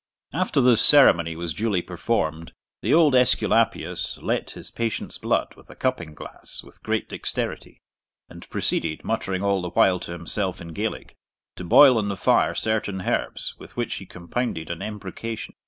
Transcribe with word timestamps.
After 0.33 0.61
this 0.61 0.81
ceremony 0.81 1.35
was 1.35 1.53
duly 1.53 1.83
performed, 1.83 2.53
the 2.81 2.91
old 2.91 3.13
Esculapius 3.13 4.17
let 4.19 4.49
his 4.49 4.71
patient's 4.71 5.19
blood 5.19 5.53
with 5.55 5.69
a 5.69 5.75
cupping 5.75 6.15
glass 6.15 6.63
with 6.63 6.81
great 6.81 7.07
dexterity, 7.07 7.83
and 8.27 8.49
proceeded, 8.49 9.03
muttering 9.03 9.43
all 9.43 9.61
the 9.61 9.69
while 9.69 9.99
to 9.99 10.11
himself 10.11 10.59
in 10.59 10.69
Gaelic, 10.69 11.13
to 11.55 11.63
boil 11.63 11.99
on 11.99 12.07
the 12.09 12.17
fire 12.17 12.55
certain 12.55 13.01
herbs, 13.03 13.53
with 13.59 13.77
which 13.77 13.93
he 13.97 14.07
compounded 14.07 14.71
an 14.71 14.81
embrocation. 14.81 15.53